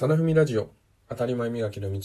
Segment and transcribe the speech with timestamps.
[0.00, 0.70] サナフミラジオ
[1.10, 2.00] 当たり前磨きの道。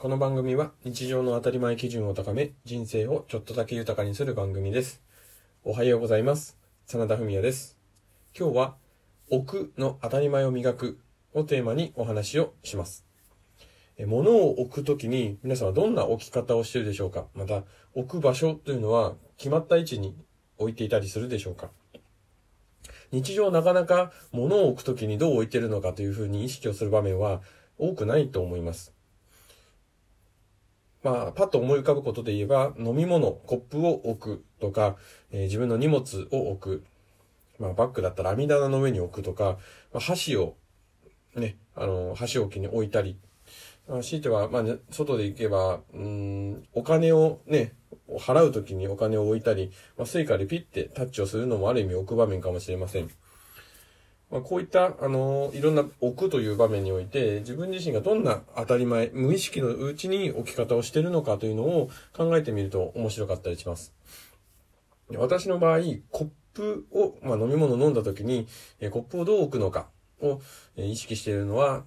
[0.00, 5.00] この番組は日常の当たり前基準を高め人生をちょっとだけ豊かにする番組です。
[5.62, 6.58] おはようございます。
[6.84, 7.78] 真田文也です。
[8.36, 8.74] 今日は
[9.30, 10.98] 置くの当たり前を磨く
[11.32, 13.06] をテーマにお話をします。
[14.04, 17.26] 物を置くときに皆さんはどんな置き方をしているでしょうか？
[17.36, 17.62] また
[17.94, 20.16] 置く場所というのは決まった位置に
[20.58, 21.70] 置いていたりするでしょうか？
[23.12, 27.40] 日常なかなか物を置くときにどう置いてるのかというふうに意識をする場面は
[27.78, 28.96] 多くないと思います。
[31.06, 34.96] まあ、パッと思い浮かぶことで言えば、飲み物、コップを置くとか、
[35.30, 36.84] えー、自分の荷物を置く。
[37.60, 39.58] まあ、バッグだったら網棚の上に置くとか、
[39.92, 40.56] まあ、箸を、
[41.36, 43.18] ね、あの、箸置きに置いたり。
[43.88, 47.74] あ、強いては、まあ、外で行けば、うん、お金をね、
[48.18, 53.10] 払うときにお金を置いたり、まあ、 Suica でピッてタッチをするのもある意味置く場面かもしれません。
[54.30, 63.94] まあ、こういった、あのいろんな置くという場面において、自分自身がどんな当たり前、無意識のうちに置き方をしているのかというのを考えてみると面白かったりします。
[65.14, 65.80] 私の場合、
[66.10, 68.48] コップを、まあ、飲み物飲んだ時に、
[68.80, 69.88] えコップをどう置くのか
[70.20, 70.40] を、
[70.76, 71.84] え意識しているのは、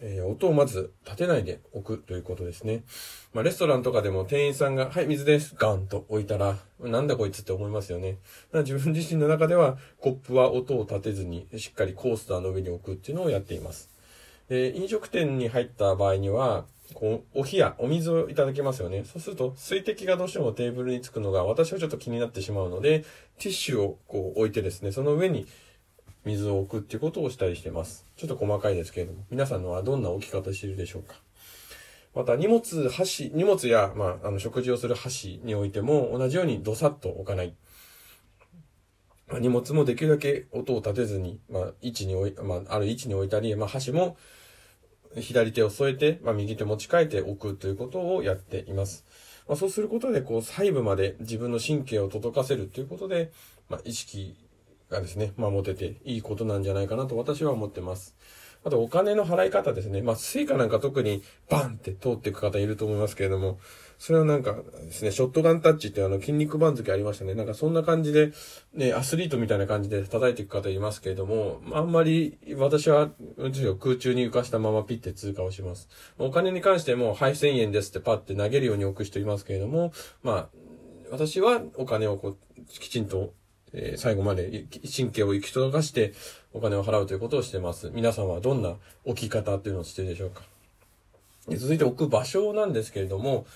[0.00, 2.84] えー、音をまず立てないで置くということですね。
[3.32, 8.18] まあ、レストランとかでも店員さんが、はい、水です、ガンと置いたら、なんだこいつって思いますよね。
[8.52, 13.90] 自分自身の中では、コップは音を立てずに、しっかりコースターの上に置くっていうのをやっています。
[14.48, 19.04] で、飲食店に入った場合には、こう、お冷や、お水をいただけますよね。
[19.04, 23.00] そうすると、水滴がどうしてもテーブルにつくのが、私はちょっと気になってしまうので、
[23.38, 25.46] ティッシュをこう置いてですね、その上に
[26.26, 28.04] 水を置くっていうことをしたりしてます。
[28.16, 31.14] ちょっと細かいですけれども、皆さんのはどんな置き方しているでしょうか。
[32.14, 37.54] また、荷物、箸、荷物や、まあ、あの、食事をする箸においても、同じようにドサッと置かない。
[39.28, 44.16] まあ、荷物もできるだけ音を立てずに、まあ、位置に置い、まあ、ある位置に置いたり、まあ、箸も、
[45.14, 49.04] 左手を添えて、まあ、右手持ち替えて置くということをやっています。
[49.46, 53.30] まあ、そうすることで、こう、細部まで自分の神経を届かせるということで、
[53.68, 54.34] まあ、意識
[54.90, 58.16] がですね、まあ、持てていいことなんじゃないかなと私は思ってます。
[58.64, 60.02] あと、お金の払い方ですね。
[60.02, 63.60] まあ、 Suica なんか特にバンって通っていく方いると思いますけれども、
[63.96, 67.34] それはなんかですね、ショットガンタッチってあの筋肉番付ありましたね。
[67.34, 68.32] なんかそんな感じで、
[68.74, 73.10] ね、アスリートみたいな感じで叩いていく方いますけれども、あんまり私は、
[73.78, 75.88] 空中に浮かしたままピッて通過をします。
[76.18, 79.92] お金に関しても、はい、1000円ですってパッて投げるように置く人いますけれども、
[80.24, 80.48] まあ、
[81.12, 82.36] 私はお金をこう、
[82.66, 83.32] きちんと
[83.76, 84.64] えー、最後まで
[84.96, 86.14] 神経を行き届かして
[86.52, 87.90] お金を払うということをしてます。
[87.94, 90.42] 皆さんはどんな置き方っていうのをしているでしょうか。
[91.54, 93.46] 続いて置く場所なんですけれども、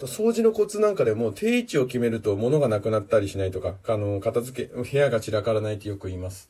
[0.00, 6.48] 掃除のコツなんかでも定位置を決めると物がなくなったりしないとか、あの、片付け、部屋が散らからないってよく言います。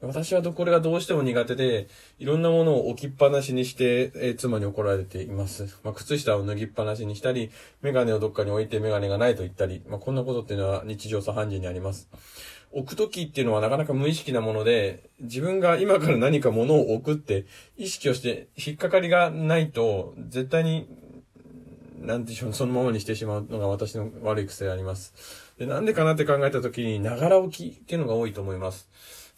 [0.00, 1.88] 私はこれがどうしても苦手で、
[2.20, 5.76] いろんなものを置きっぱなしにして、えー、妻に怒られています。
[5.82, 7.50] まあ、靴下を脱ぎっぱなしにしたり、
[7.82, 12.08] メガネをどっかに置いてメガネがないと言ったり、まあ、こんなことっていうのは日常茶飯事にあります。
[12.70, 20.86] 置くときっていうのはなかなか無意識なもので、自分が今から何か物を置くって意識をして引っかかりがないと、絶対に、
[22.00, 25.12] なんでしょう、そのままにしてしまうのが私の悪い癖であります。
[25.58, 28.88] で、なんでかなって考えたときに、ながら置きっていうのが多いと思います。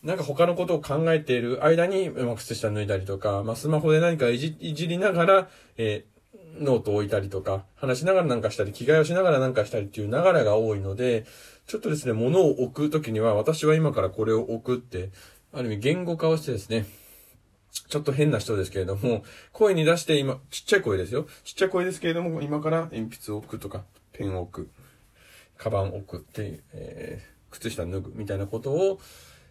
[0.02, 11.26] なんか他のことを考えている間に、まあ、靴下脱いだりとか、まあ、スマホで何かいじいじりながら、えー、ノートを置いたりとか、話しながらなんかしたり、着替えをしながらなんかしたりっていう流れが多いので、
[11.66, 15.10] ちょっとですね、物を置くときには、私は今からこれを置くって、
[15.52, 16.86] ある意味言語化をしてですね、
[17.88, 19.22] ちょっと変な人ですけれども、
[19.52, 21.26] 声に出して今、ちっちゃい声ですよ。
[21.44, 24.70] ちっちゃい声ですけれども、今から鉛筆を置くとか、ペンを置く、
[25.58, 29.00] カバンを置くっていう、えー、靴下脱ぐみたいなことを、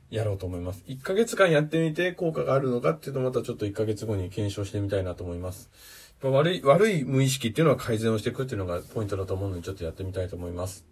[0.09, 0.83] やろうと思います。
[0.87, 5.69] 1ヶ月間やってみて効果があるのかっていうとまたちょっと1ヶ月後に検証してみたいなと思います。
[6.21, 10.85] 悪い、悪い無意識っていうのは改善をしていくっていうのがポイントだと思うのでちょっとやってみたいと思います。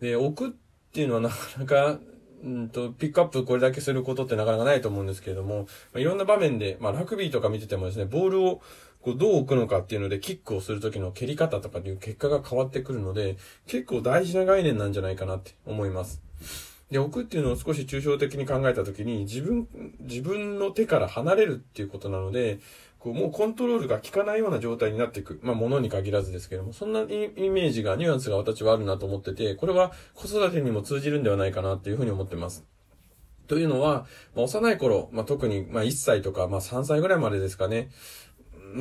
[0.00, 0.54] で、置くっ
[0.92, 1.98] ていうのはなかなか、
[2.42, 5.62] うんと、ピックアップこれだけすることってなかなかないと思うんですけれども、
[5.92, 8.62] まあ、いろんな場面で、まあラグビーとか見ててもですね、ボールを
[9.02, 13.36] こうどう置くのかっていうので、キックをするときの蹴り方とかっていう結果が変わってくるので、
[13.66, 16.22] 結構大事な概念なんじゃないかなって思います。
[16.90, 19.68] で、置くっていうのを少し抽象的に考えたときに、自分、
[20.00, 22.60] 自分の手から離れるっていうことなので、
[22.98, 25.38] こう、もうコントロールが効かないような状態になっていく。
[25.42, 32.64] まあ、物に限らずですけども、そんなイメージが、ニュアンスが私はあるなと思ってて、これは子育てにも通じるんではないかなっていうふうに思ってます。
[33.48, 37.90] というのは、まあ、幼い頃、まあ、特に、まあ、1歳とか、まあ、3歳ぐらいまでですかね、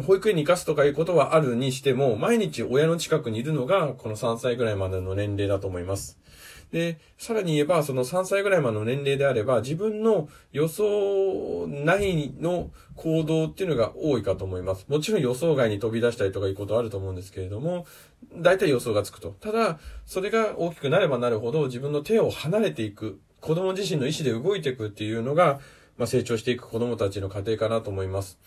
[0.05, 6.19] 保育園に行かすとかいうことはあるにしても、毎日親の近くにいるのが、この3歳ぐらいまでの年齢だと思います。
[6.71, 14.85] で、さらに言えば、その3歳ぐらいまでの年齢であれば、自分の予想内の行動っていうのが多いかと思います。
[14.89, 17.85] もちろん予想外に飛び出したりとかいうことあると思うんですけれども、
[18.35, 19.35] 大体予想がつくと。
[19.39, 25.59] ただ、それが大きくなればなるほど、自分の手を離れていく、子供自身の意思で動いていくっていうのが、
[25.97, 28.37] まあ、成長していく子供たちの過程かなと思います。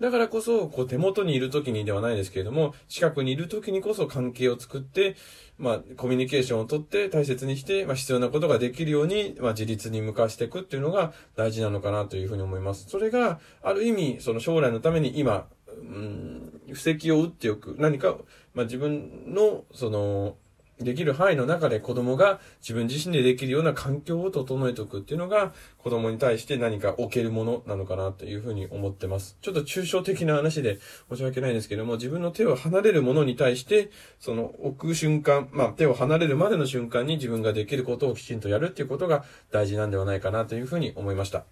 [0.00, 5.14] だからこそ、こう手元にいる時にではないですけれども、近くにいる時にこそ関係を作って、
[5.58, 12.88] まあ、コミュニケーションをとって大切にして、まあ、必要なことができるように、まあ、自立に向かしていくっていうのが大事なのかなというふうに思います。
[12.88, 17.76] それが、ある意味、その将来のために今、うん、布石を打っておく。
[17.78, 18.16] 何か、
[18.54, 20.36] まあ、自分の、その、
[20.80, 29.36] できる範囲の中で子供が自分自身でできるような環境を整えておくっていうのが子供に対して何か置けるものなのかなというふうに思ってます。
[29.42, 30.78] ちょっと抽象的な話で
[31.10, 41.44] 申し訳ないんですけども、自分の手を離れるものに対して、その置く瞬間、まあ手を離れるまでの瞬間に自分ができることをきちんとやるっていうことが大事なんではないかなというふうに思いました。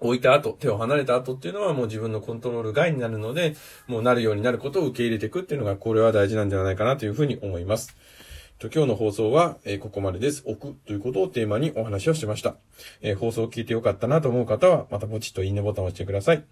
[0.00, 3.54] 置いた後、手を離れた後っていうのはもう自分のコントロール外になるので、
[3.86, 7.94] もうなるようになることを受け入れていくっていうのが、これは大事なんではないかなというふうに思います。
[8.60, 10.42] と今日の放送は、えー、ここまでです。
[10.44, 12.56] 置くということをテーマにお話をしました。
[13.00, 16.44] えー、放送を聞いてよかったなと思う方は、またポチッといいねボタンを押してください。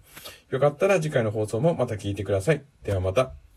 [0.49, 2.63] よかったら次回の放送もまた聞いてください。
[2.83, 3.48] ではまた。